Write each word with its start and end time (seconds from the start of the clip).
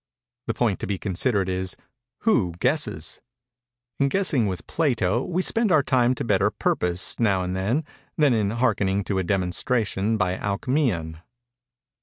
The 0.47 0.55
point 0.55 0.79
to 0.79 0.87
be 0.87 0.97
considered 0.97 1.47
is, 1.47 1.77
who 2.21 2.53
guesses. 2.53 3.21
In 3.99 4.09
guessing 4.09 4.47
with 4.47 4.65
Plato, 4.65 5.23
we 5.23 5.43
spend 5.43 5.71
our 5.71 5.83
time 5.83 6.15
to 6.15 6.23
better 6.23 6.49
purpose, 6.49 7.19
now 7.19 7.43
and 7.43 7.55
then, 7.55 7.83
than 8.17 8.33
in 8.33 8.49
hearkening 8.49 9.03
to 9.03 9.19
a 9.19 9.23
demonstration 9.23 10.17
by 10.17 10.37
Alcmæon. 10.39 11.19